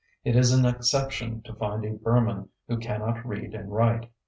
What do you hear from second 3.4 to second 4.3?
and write.